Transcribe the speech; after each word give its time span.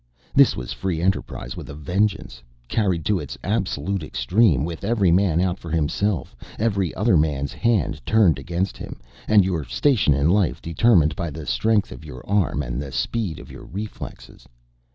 This 0.33 0.55
was 0.57 0.73
free 0.73 0.99
enterprise 0.99 1.55
with 1.55 1.69
a 1.69 1.75
vengeance, 1.75 2.41
carried 2.67 3.05
to 3.05 3.19
its 3.19 3.37
absolute 3.43 4.01
extreme 4.01 4.65
with 4.65 4.83
every 4.83 5.11
man 5.11 5.39
out 5.39 5.59
for 5.59 5.69
himself, 5.69 6.35
every 6.57 6.91
other 6.95 7.15
man's 7.15 7.53
hand 7.53 8.03
turned 8.03 8.39
against 8.39 8.77
him, 8.77 8.99
and 9.27 9.45
your 9.45 9.63
station 9.63 10.15
in 10.15 10.31
life 10.31 10.59
determined 10.59 11.15
by 11.15 11.29
the 11.29 11.45
strength 11.45 11.91
of 11.91 12.03
your 12.03 12.27
arm 12.27 12.63
and 12.63 12.81
the 12.81 12.91
speed 12.91 13.37
of 13.37 13.51
your 13.51 13.65
reflexes. 13.65 14.47